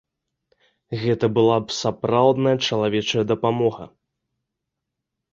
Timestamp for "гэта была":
1.01-1.57